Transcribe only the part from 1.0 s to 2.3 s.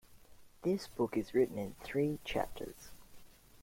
is written in three